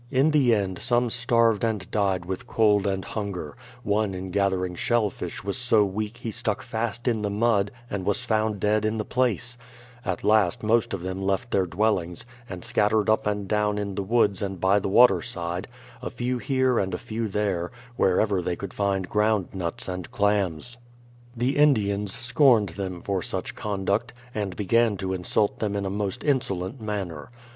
In 0.09 0.31
the 0.31 0.55
end 0.55 0.79
some 0.79 1.11
starved 1.11 1.63
and 1.63 1.91
died 1.91 2.25
with 2.25 2.47
cold 2.47 2.87
and 2.87 3.05
hunger; 3.05 3.55
one 3.83 4.15
in 4.15 4.31
gathering 4.31 4.73
shell 4.73 5.11
fish 5.11 5.43
was 5.43 5.59
so 5.59 5.85
weak 5.85 6.17
he 6.17 6.31
stuck 6.31 6.63
fast 6.63 7.07
in 7.07 7.21
the 7.21 7.29
mud, 7.29 7.69
and 7.87 8.03
was 8.03 8.25
found 8.25 8.59
dead 8.59 8.83
in 8.83 8.97
the 8.97 9.05
place; 9.05 9.59
at 10.03 10.23
last 10.23 10.63
most 10.63 10.95
of 10.95 11.03
them 11.03 11.21
left 11.21 11.51
their 11.51 11.67
dwellings, 11.67 12.25
and 12.49 12.65
scattered 12.65 13.11
up 13.11 13.27
and 13.27 13.47
down 13.47 13.77
in 13.77 13.93
the 13.93 14.01
woods 14.01 14.41
and 14.41 14.59
by 14.59 14.79
the 14.79 14.89
water 14.89 15.21
side, 15.21 15.67
a 16.01 16.09
few 16.09 16.39
here 16.39 16.79
and 16.79 16.95
a 16.95 16.97
few 16.97 17.27
there, 17.27 17.71
wherever 17.95 18.41
they 18.41 18.55
could 18.55 18.73
find 18.73 19.07
ground 19.07 19.49
nuts 19.53 19.87
and 19.87 20.09
clams. 20.09 20.77
The 21.37 21.57
Indians 21.57 22.11
scorned 22.17 22.69
them 22.69 23.03
for 23.03 23.21
such 23.21 23.53
conduct, 23.53 24.15
and 24.33 24.55
began 24.55 24.97
to 24.97 25.13
insult 25.13 25.59
them 25.59 25.75
in 25.75 25.85
a 25.85 25.91
most 25.91 26.23
insolent 26.23 26.81
manner. 26.81 27.29